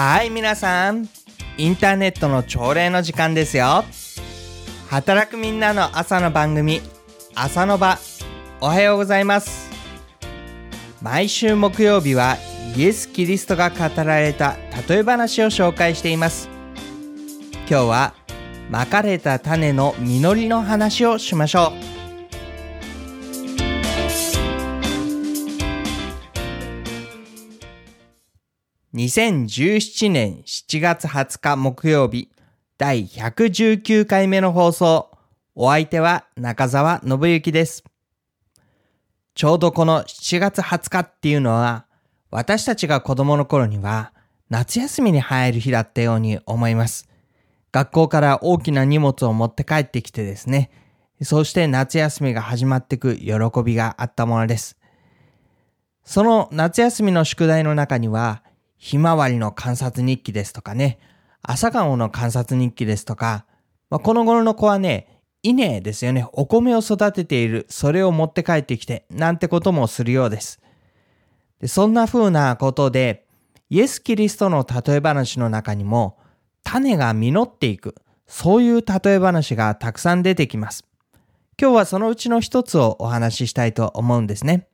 [0.00, 1.08] はい皆さん。
[1.56, 3.84] インターネットの朝礼の時間ですよ。
[4.88, 6.80] 働くみんなの朝の番組
[7.34, 7.98] 朝の場。
[8.60, 9.68] おはようございます。
[11.02, 12.36] 毎週木曜日は
[12.76, 14.56] イエス・キリストが語られた
[14.88, 16.48] 例え話を紹介しています。
[17.68, 18.14] 今日は
[18.70, 21.97] まかれた種の実りの話をしましょう。
[28.94, 32.30] 2017年7月20日木曜日
[32.78, 35.10] 第119回目の放送。
[35.54, 37.84] お相手は中澤信之です。
[39.34, 41.84] ちょうどこの7月20日っていうのは
[42.30, 44.14] 私たちが子供の頃には
[44.48, 47.10] 夏休みに入る日だったように思います。
[47.72, 50.70] 学校から大きな荷物を持って帰ってきてですね、
[51.20, 54.78] そして夏休みが始まっていく喜びがあったものです。
[56.04, 58.42] その夏休みの宿題の中には
[58.78, 60.98] ひまわりの観察日記ですとかね、
[61.42, 63.44] 朝顔の観察日記ですとか、
[63.90, 66.26] まあ、この頃の子はね、稲ですよね。
[66.32, 67.66] お米を育てている。
[67.68, 70.60] それを持って帰ってきて、なんてこともするようです。
[71.60, 73.26] でそんな風なことで、
[73.70, 76.18] イエス・キリストの例え話の中にも、
[76.64, 77.94] 種が実っていく。
[78.26, 80.84] そういう例え話がたくさん出てきます。
[81.60, 84.68] 今日はそのうちの一つをお話ししたいと思うんですね。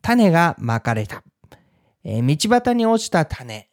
[0.00, 1.22] 種がまかれた。
[2.04, 3.68] えー、道端に落ちた種。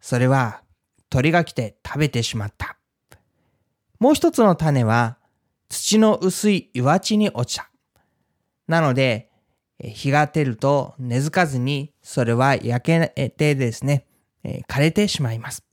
[0.00, 0.62] それは
[1.10, 2.78] 鳥が来て食べてしまった。
[3.98, 5.18] もう一つの種は
[5.68, 7.70] 土の薄い岩地に落ちた。
[8.68, 9.30] なので、
[9.78, 14.06] 日が照ると根付かずにそれは焼けてですね、
[14.68, 15.64] 枯れてしまいます。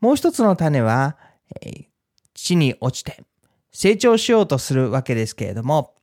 [0.00, 1.16] もう一つの種は
[2.34, 3.22] 地に落ちて
[3.72, 5.94] 成長しようとするわけですけれども、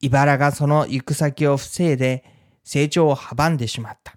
[0.00, 2.24] 茨がその行く先を防いで
[2.62, 4.14] 成長を阻んでしまった。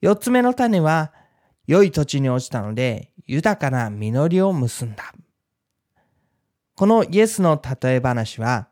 [0.00, 1.12] 四つ目の種は
[1.66, 5.12] 良い土地に落ちたので豊かな実りを結んだ。
[6.76, 8.68] このイエスの例え話は、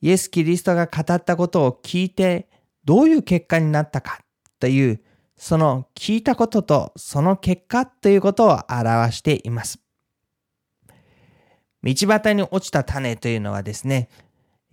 [0.00, 2.48] イエス・キリストが語ったことを聞いて
[2.84, 4.20] どういう結果になったか
[4.58, 5.00] という、
[5.36, 9.78] その聞いたこととその結果ということを表しています。
[11.82, 14.08] 道端に落ちた種というのはですね、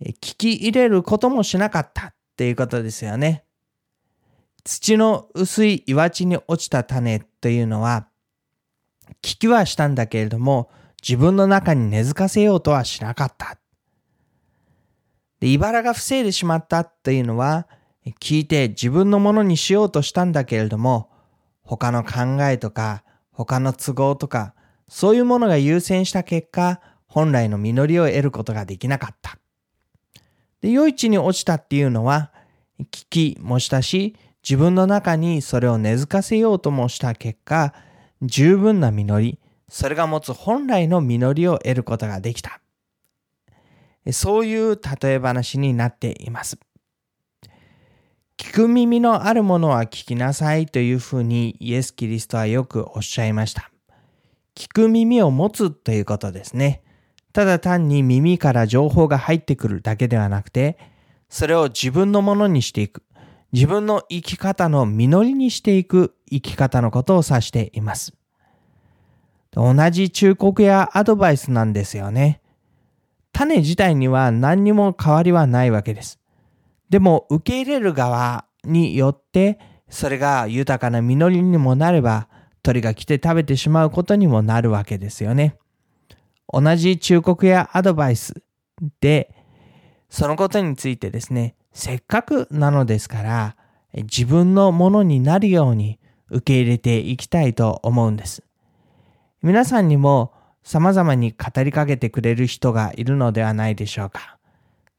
[0.00, 3.44] 聞き入れることもしなかったっていうことですよね。
[4.64, 8.08] 土の薄い岩地に落ちた種というのは、
[9.20, 10.70] 聞きはしたんだけれども、
[11.06, 13.58] 自分の中に根付かせようとはしなかった。
[15.40, 17.68] で、茨が防いでしまったというのは、
[18.20, 21.10] 聞いて自分のものにしようとしたんだけれども、
[21.60, 24.54] 他の考えとか、他の都合とか、
[24.88, 29.39] そういうものが優先した結果、本来の実りを得ることができなかった。
[30.60, 32.32] で、良い地に落ちたっていうのは、
[32.78, 37.74] 聞きもしたし、自分の中にそれを根付かせようともした結果、
[38.22, 39.38] 十分な実り、
[39.68, 42.60] それが持つ本来の実りを得ることができた。
[44.12, 46.58] そういう例え話になっています。
[48.36, 53.70] 聞く耳のあるものは聞きなさいというふうにイエス・キリストはよくおっしゃいました。
[54.54, 56.82] 聞く耳を持つということですね。
[57.32, 60.78] ただ単に耳から情報が入ってくるだけではなくて、
[61.28, 63.02] それを自分のものにしていく。
[63.52, 68.12] 自分の生き方の実りにしていく生き方のことを指しています。
[69.52, 72.40] 同じ忠告やアドバイスなんですよね。
[73.32, 76.20] 種自体には何にも変わりはないわけです。
[76.90, 79.58] でも受け入れる側によって
[79.88, 82.28] それが豊かな実りにもなれば
[82.62, 85.56] 鳥が来て食べてしまうことにもなるわけですよね。
[86.52, 88.42] 同じ忠告やアドバイス
[89.00, 89.34] で、
[90.08, 93.56] そのことについてですね、せっかくなのですから、
[93.94, 95.98] 自分のものになるように
[96.30, 98.42] 受け入れていきたいと思うんです。
[99.42, 100.32] 皆さんにも
[100.62, 104.38] 様々に語りかけてくれる人がいるのではないでしょうか。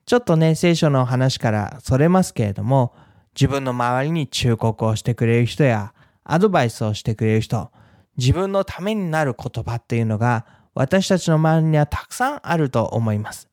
[0.06, 2.94] ちょっとね、聖書の話からそれますけれども、
[3.36, 5.94] 自分の周りに忠告をしてくれる人や、
[6.24, 7.72] アドバイスをしてくれる人、
[8.18, 13.50] 自分のためになる言葉っていうのが私たちの周りにはたくさんあると思います。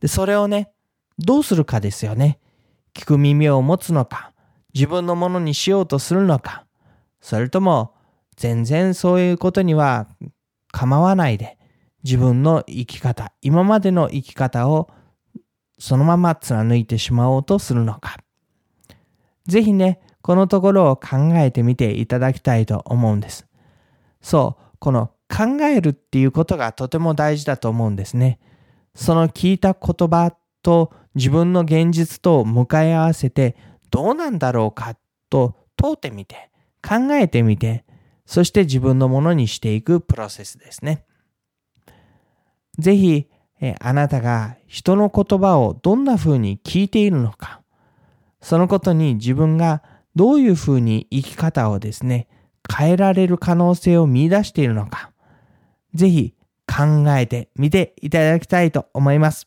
[0.00, 0.72] で、それをね、
[1.18, 2.38] どうするかですよね。
[2.94, 4.32] 聞く耳を持つのか、
[4.74, 6.66] 自分のものにしようとするのか、
[7.20, 7.94] それとも
[8.36, 10.08] 全然そういうことには
[10.72, 11.58] 構わないで、
[12.02, 14.90] 自分の生き方、今までの生き方を
[15.78, 18.18] そのまま貫いてしまおうとするのか。
[19.46, 23.46] ぜひね、このところを考えてみていただきたいと思うんです。
[24.20, 28.38] そう、この考えるっていうことがとても大事だと思うんですね。
[28.94, 33.56] その聞いた言葉と自分の現実と向かい合わせて
[33.90, 34.96] どうなんだろうか
[35.30, 36.50] と問うてみて
[36.82, 37.84] 考えてみて、
[38.26, 41.04] そして自分のものにしていくプロセスですね。
[42.78, 43.28] ぜひ、
[43.60, 47.62] えあなたが人の言葉をどんな風に聞いているのか、
[48.40, 49.82] そのことに自分が
[50.16, 52.26] どういう風に生き方をですね、
[52.68, 55.11] 変えられる可能性を見出しているのか、
[55.94, 56.34] ぜひ
[56.66, 59.46] 考えてみていただきたいと思います。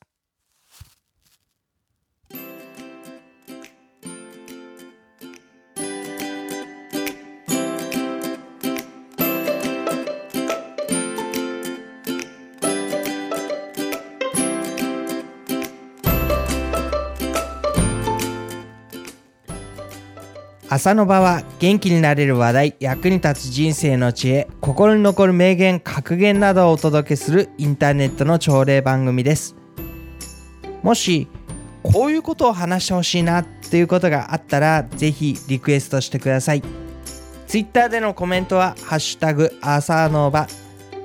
[20.68, 29.56] 朝の場は元気になれる話題、役に立つ人生の知恵、心に残る名言、格言などをお届けするインターネットの朝礼番組です。
[30.82, 31.28] もし、
[31.84, 36.64] こういうことを話してほしいなっていうことがあったら、ぜひリクエストしてください。
[37.46, 40.48] Twitter でのコメントは、ハッシュタグ、朝の場、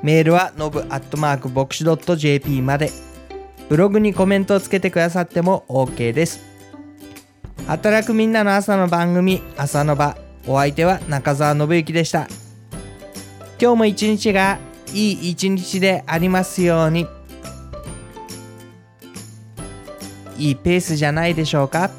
[0.03, 2.91] メールは、のぶアットマーク牧師 .jp まで、
[3.69, 6.50] ブログにコメントをつけてくださっても OK です。
[7.71, 10.17] 働くみんなの朝の番組朝の場。
[10.45, 12.27] お相手は中澤信之でした。
[13.61, 14.59] 今日も一日が
[14.93, 17.07] いい一日でありますように。
[20.37, 21.93] いいペースじゃないでしょうか。